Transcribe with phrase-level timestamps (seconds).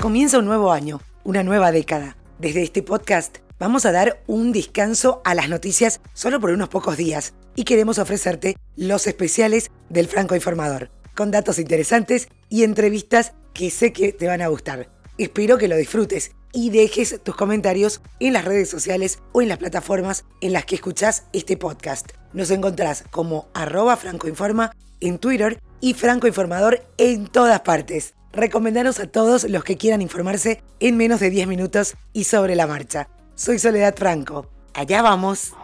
[0.00, 2.16] Comienza un nuevo año, una nueva década.
[2.38, 6.96] Desde este podcast vamos a dar un descanso a las noticias solo por unos pocos
[6.96, 13.70] días y queremos ofrecerte los especiales del Franco Informador, con datos interesantes y entrevistas que
[13.70, 14.88] sé que te van a gustar.
[15.18, 19.58] Espero que lo disfrutes y dejes tus comentarios en las redes sociales o en las
[19.58, 22.12] plataformas en las que escuchás este podcast.
[22.32, 24.70] Nos encontrás como arroba francoinforma
[25.00, 28.14] en Twitter y Franco Informador en todas partes.
[28.38, 32.68] Recomendaros a todos los que quieran informarse en menos de 10 minutos y sobre la
[32.68, 33.08] marcha.
[33.34, 34.46] Soy Soledad Franco.
[34.74, 35.54] Allá vamos.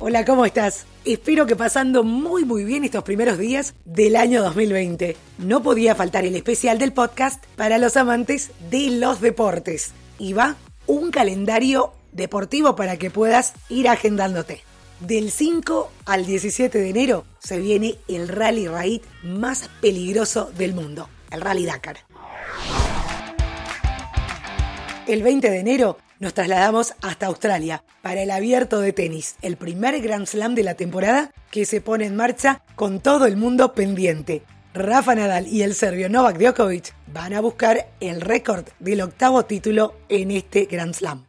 [0.00, 0.84] Hola, ¿cómo estás?
[1.04, 5.16] Espero que pasando muy muy bien estos primeros días del año 2020.
[5.38, 9.92] No podía faltar el especial del podcast para los amantes de los deportes.
[10.18, 10.56] Y va
[10.88, 14.64] un calendario deportivo para que puedas ir agendándote.
[15.06, 21.08] Del 5 al 17 de enero se viene el rally raid más peligroso del mundo,
[21.32, 21.96] el Rally Dakar.
[25.08, 30.00] El 20 de enero nos trasladamos hasta Australia para el abierto de tenis, el primer
[30.00, 34.44] Grand Slam de la temporada que se pone en marcha con todo el mundo pendiente.
[34.72, 39.96] Rafa Nadal y el serbio Novak Djokovic van a buscar el récord del octavo título
[40.08, 41.26] en este Grand Slam.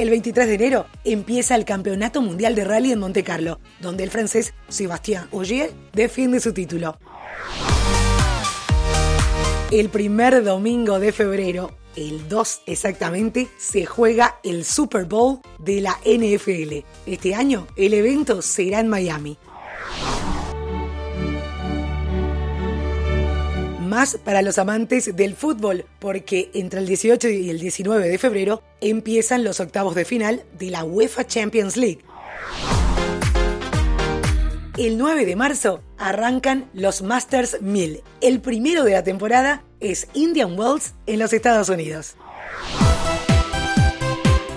[0.00, 4.10] El 23 de enero empieza el Campeonato Mundial de Rally en Monte Carlo, donde el
[4.10, 6.96] francés Sébastien Ogier defiende su título.
[9.70, 15.98] El primer domingo de febrero, el 2 exactamente, se juega el Super Bowl de la
[16.06, 16.82] NFL.
[17.04, 19.36] Este año el evento será en Miami.
[23.90, 28.62] Más para los amantes del fútbol, porque entre el 18 y el 19 de febrero
[28.80, 32.00] empiezan los octavos de final de la UEFA Champions League.
[34.78, 38.02] El 9 de marzo arrancan los Masters 1000.
[38.22, 42.14] El primero de la temporada es Indian Wells en los Estados Unidos.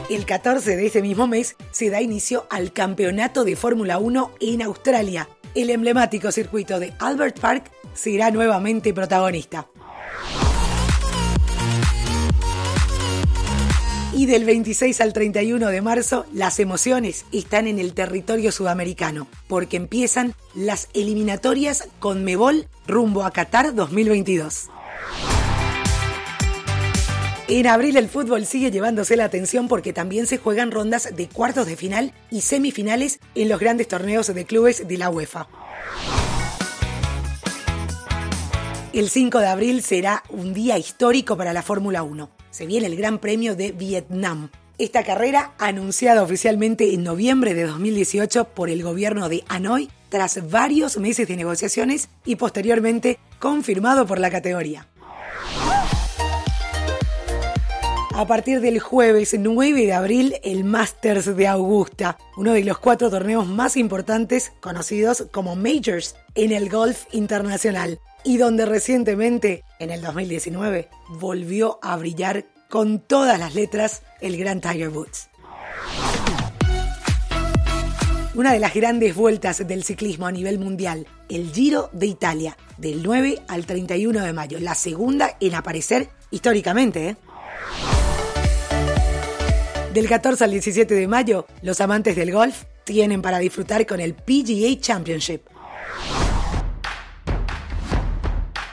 [0.09, 4.61] El 14 de ese mismo mes se da inicio al Campeonato de Fórmula 1 en
[4.61, 5.27] Australia.
[5.55, 9.67] El emblemático circuito de Albert Park será nuevamente protagonista.
[14.15, 19.75] Y del 26 al 31 de marzo, las emociones están en el territorio sudamericano, porque
[19.77, 24.69] empiezan las eliminatorias con Mebol rumbo a Qatar 2022.
[27.47, 31.65] En abril el fútbol sigue llevándose la atención porque también se juegan rondas de cuartos
[31.65, 35.47] de final y semifinales en los grandes torneos de clubes de la UEFA.
[38.93, 42.29] El 5 de abril será un día histórico para la Fórmula 1.
[42.51, 44.51] Se viene el Gran Premio de Vietnam.
[44.77, 50.97] Esta carrera, anunciada oficialmente en noviembre de 2018 por el gobierno de Hanoi, tras varios
[50.97, 54.87] meses de negociaciones y posteriormente confirmado por la categoría.
[58.15, 63.09] A partir del jueves 9 de abril, el Masters de Augusta, uno de los cuatro
[63.09, 70.01] torneos más importantes conocidos como Majors en el golf internacional y donde recientemente, en el
[70.03, 75.29] 2019, volvió a brillar con todas las letras el gran Tiger Woods.
[78.35, 83.01] Una de las grandes vueltas del ciclismo a nivel mundial, el Giro de Italia, del
[83.01, 87.09] 9 al 31 de mayo, la segunda en aparecer históricamente.
[87.09, 87.15] ¿eh?
[89.93, 94.15] Del 14 al 17 de mayo, los amantes del golf tienen para disfrutar con el
[94.15, 95.41] PGA Championship,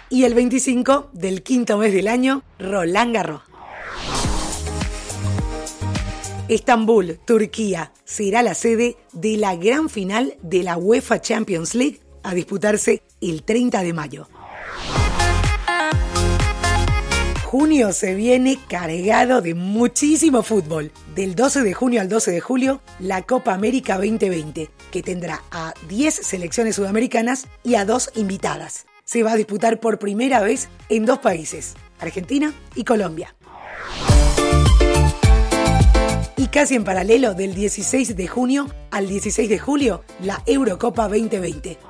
[0.08, 3.42] y el 25 del quinto mes del año, Roland Garros.
[6.48, 12.34] Estambul, Turquía, será la sede de la gran final de la UEFA Champions League a
[12.34, 14.28] disputarse el 30 de mayo.
[17.50, 20.92] Junio se viene cargado de muchísimo fútbol.
[21.16, 25.74] Del 12 de junio al 12 de julio, la Copa América 2020, que tendrá a
[25.88, 31.06] 10 selecciones sudamericanas y a dos invitadas se va a disputar por primera vez en
[31.06, 33.34] dos países, Argentina y Colombia.
[36.36, 41.89] Y casi en paralelo, del 16 de junio al 16 de julio, la Eurocopa 2020.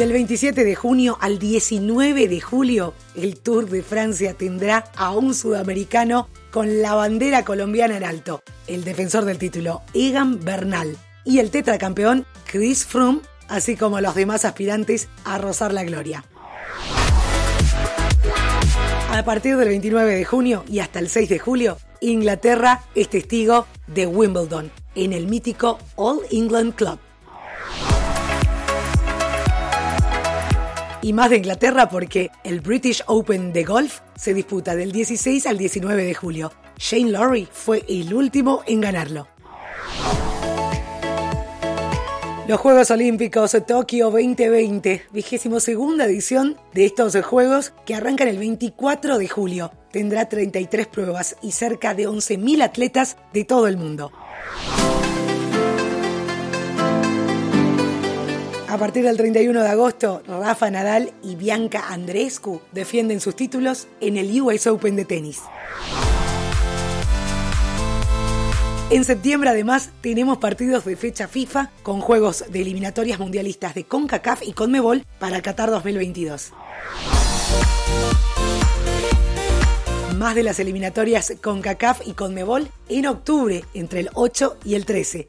[0.00, 5.34] Del 27 de junio al 19 de julio, el Tour de Francia tendrá a un
[5.34, 11.50] sudamericano con la bandera colombiana en alto, el defensor del título, Egan Bernal, y el
[11.50, 16.24] tetracampeón Chris Froome así como los demás aspirantes a rozar la gloria.
[19.10, 23.66] A partir del 29 de junio y hasta el 6 de julio, Inglaterra es testigo
[23.86, 26.98] de Wimbledon en el mítico All England Club.
[31.02, 35.56] Y más de Inglaterra porque el British Open de golf se disputa del 16 al
[35.56, 36.52] 19 de julio.
[36.76, 39.26] Shane Lowry fue el último en ganarlo.
[42.46, 49.18] Los Juegos Olímpicos Tokio 2020, vigésimo segunda edición de estos Juegos que arrancan el 24
[49.18, 49.70] de julio.
[49.92, 54.10] Tendrá 33 pruebas y cerca de 11.000 atletas de todo el mundo.
[58.70, 64.16] A partir del 31 de agosto, Rafa Nadal y Bianca Andreescu defienden sus títulos en
[64.16, 65.40] el US Open de tenis.
[68.90, 74.42] En septiembre además tenemos partidos de fecha FIFA con juegos de eliminatorias mundialistas de CONCACAF
[74.46, 76.52] y CONMEBOL para Qatar 2022.
[80.16, 85.28] Más de las eliminatorias CONCACAF y CONMEBOL en octubre entre el 8 y el 13.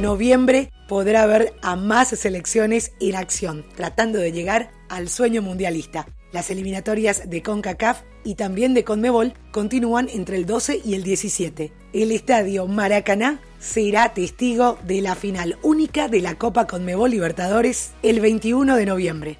[0.00, 6.06] Noviembre podrá ver a más selecciones en acción, tratando de llegar al sueño mundialista.
[6.30, 11.72] Las eliminatorias de CONCACAF y también de CONMEBOL continúan entre el 12 y el 17.
[11.92, 18.20] El estadio Maracaná será testigo de la final única de la Copa CONMEBOL Libertadores el
[18.20, 19.38] 21 de noviembre.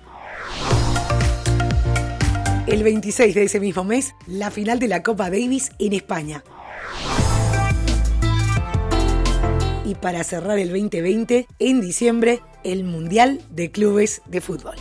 [2.66, 6.42] El 26 de ese mismo mes, la final de la Copa Davis en España.
[9.88, 14.76] Y para cerrar el 2020, en diciembre, el Mundial de Clubes de Fútbol.